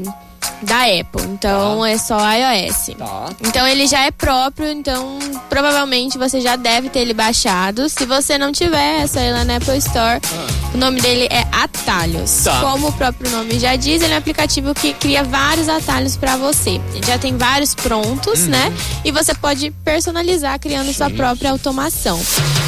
[0.62, 2.96] da Apple, então é só iOS.
[2.98, 3.30] Tá.
[3.40, 5.18] Então ele já é próprio, então
[5.48, 7.88] provavelmente você já deve ter ele baixado.
[7.88, 10.20] Se você não tiver, é só ir lá na Apple Store.
[10.74, 12.44] O nome dele é Atalhos.
[12.44, 12.60] Tá.
[12.60, 16.36] Como o próprio nome já diz, ele é um aplicativo que cria vários atalhos pra
[16.36, 16.80] você.
[16.94, 18.72] Ele já tem vários prontos, né?
[19.04, 22.20] E você pode personalizar criando sua própria automação.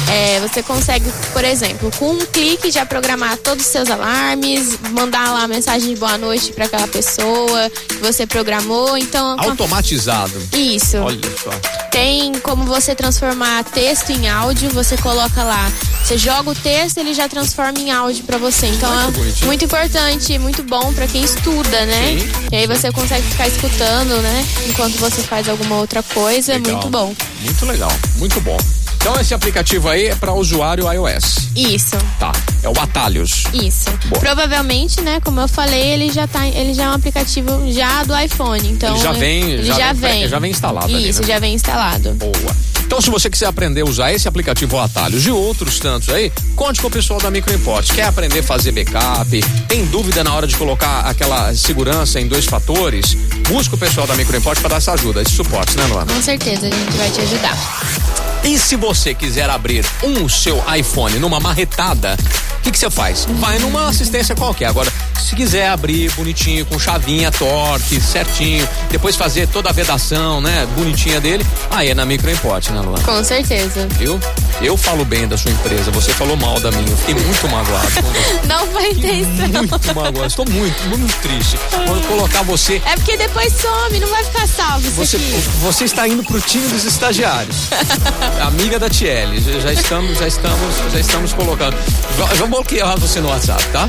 [0.09, 5.31] É, você consegue, por exemplo, com um clique já programar todos os seus alarmes, mandar
[5.31, 8.97] lá mensagem de boa noite pra aquela pessoa que você programou.
[8.97, 10.33] Então, Automatizado.
[10.53, 10.97] isso.
[10.97, 11.51] Olha só.
[11.91, 15.69] Tem como você transformar texto em áudio, você coloca lá,
[16.03, 18.67] você joga o texto, ele já transforma em áudio pra você.
[18.67, 22.17] Então Muito é muito importante, muito bom pra quem estuda, né?
[22.19, 22.31] Sim.
[22.51, 24.45] E aí você consegue ficar escutando, né?
[24.69, 26.73] Enquanto você faz alguma outra coisa, Legal.
[26.73, 27.13] muito bom.
[27.41, 28.57] Muito legal, muito bom.
[29.01, 31.49] Então esse aplicativo aí é para usuário iOS.
[31.55, 31.97] Isso.
[32.19, 32.31] Tá.
[32.61, 33.45] É o Atalhos.
[33.51, 33.89] Isso.
[34.07, 34.19] Boa.
[34.21, 38.15] Provavelmente, né, como eu falei, ele já tá, ele já é um aplicativo já do
[38.17, 40.27] iPhone, então Ele já vem- ele já já, vem- vem.
[40.27, 41.27] já vem instalado ali, Isso, né?
[41.27, 42.11] já vem instalado.
[42.13, 42.55] Boa.
[42.91, 46.81] Então, se você quiser aprender a usar esse aplicativo Atalhos e outros tantos aí, conte
[46.81, 47.89] com o pessoal da Microimport.
[47.93, 49.41] Quer aprender a fazer backup?
[49.65, 53.13] Tem dúvida na hora de colocar aquela segurança em dois fatores?
[53.47, 56.13] Busca o pessoal da Microimport para dar essa ajuda, esse suporte, né, Luana?
[56.13, 57.57] Com certeza a gente vai te ajudar.
[58.43, 62.17] E se você quiser abrir um seu iPhone numa marretada,
[62.57, 63.25] o que que você faz?
[63.39, 64.65] Vai numa assistência qualquer.
[64.65, 64.91] Agora,
[65.31, 71.21] se quiser abrir bonitinho, com chavinha, torque, certinho, depois fazer toda a vedação, né, bonitinha
[71.21, 73.01] dele, aí é na Microimport, né, Luana?
[73.03, 73.87] Com certeza.
[73.97, 74.19] Viu?
[74.61, 76.87] Eu falo bem da sua empresa, você falou mal da minha.
[76.87, 77.87] Eu fiquei muito magoado.
[78.45, 79.47] Não foi intenção.
[79.47, 80.25] Muito magoado.
[80.25, 81.57] Estou muito, muito triste.
[81.69, 82.81] Quando colocar você.
[82.85, 85.17] É porque depois some, não vai ficar salvo Você,
[85.61, 87.69] você está indo pro time dos estagiários.
[88.45, 89.39] Amiga da Tiele.
[89.61, 91.77] Já, estamos, já estamos, já estamos colocando.
[92.37, 93.87] Vou bloquear você no WhatsApp, tá?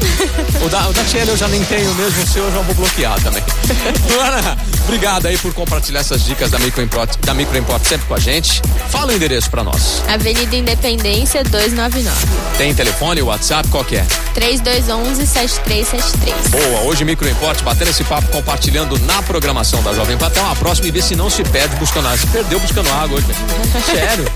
[0.64, 2.74] O da, o da Tiele eu já nem tenho mesmo, o seu eu já vou
[2.74, 3.42] bloquear também.
[4.12, 8.60] Luana, obrigado aí por compartilhar essas dicas da Microimport, da Microimport sempre com a gente.
[8.90, 10.02] Fala o endereço pra nós.
[10.08, 12.26] Avenida Independência 299.
[12.58, 14.06] Tem telefone, WhatsApp, qual que é?
[14.34, 16.48] 3211 7373.
[16.48, 20.26] Boa, hoje Microimport batendo esse papo, compartilhando na programação da Jovem Pan.
[20.26, 22.18] Até uma próxima e ver se não se perde buscando água.
[22.18, 23.26] Se perdeu buscando água hoje.
[23.26, 23.40] velho.
[23.86, 24.32] Sério?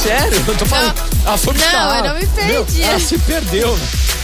[0.00, 0.44] Sério?
[0.46, 0.94] Eu tô falando.
[1.26, 2.52] Ela foi buscar Não, eu não me perdi.
[2.52, 3.76] Meu, ela se perdeu.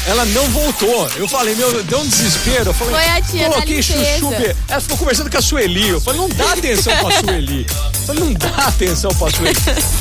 [0.07, 1.09] Ela não voltou.
[1.17, 2.71] Eu falei, meu, deu um desespero.
[2.71, 4.33] Eu falei, Foi a tia coloquei chuchu.
[4.69, 5.89] Ela ficou conversando com a Sueli.
[5.89, 7.67] Eu falei, não dá atenção pra Sueli.
[7.69, 9.57] Eu falei, não dá atenção pra Sueli.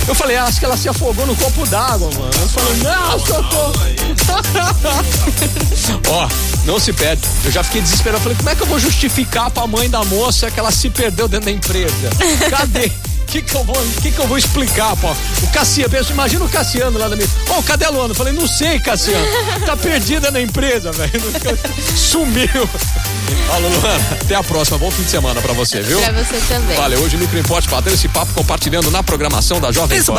[0.07, 2.31] Eu falei, acho que ela se afogou no copo d'água, mano.
[2.39, 3.73] Eu falei, não, socorro.
[6.09, 6.29] Ó,
[6.66, 7.22] não se perde.
[7.43, 8.17] Eu já fiquei desesperado.
[8.17, 10.89] Eu falei, como é que eu vou justificar pra mãe da moça que ela se
[10.91, 12.09] perdeu dentro da empresa?
[12.49, 12.91] Cadê?
[13.35, 15.12] Que, que, eu vou, que, que eu vou explicar, pô?
[15.12, 17.28] O Cassiano, pensa, imagina o Cassiano lá na minha.
[17.50, 18.12] Ô, cadê a Luana?
[18.12, 19.25] Eu falei, não sei, Cassiano.
[19.66, 21.22] Tá perdida na empresa, velho.
[21.97, 22.47] Sumiu.
[23.47, 24.18] Falou, Luana.
[24.22, 24.78] Até a próxima.
[24.78, 26.00] Bom fim de semana pra você, viu?
[26.00, 26.78] Pra você também.
[26.78, 27.01] Valeu.
[27.01, 30.16] Hoje o Micro Import batendo esse papo, compartilhando na programação da Jovem Pan.